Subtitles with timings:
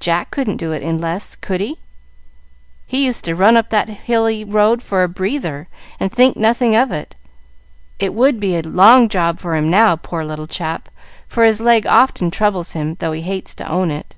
[0.00, 1.78] "Jack couldn't do it in less, could he?"
[2.84, 5.68] "He used to run up that hilly road for a breather,
[6.00, 7.14] and think nothing of it.
[8.00, 10.88] It would be a long job for him now, poor little chap,
[11.28, 14.16] for his leg often troubles him, though he hates to own it."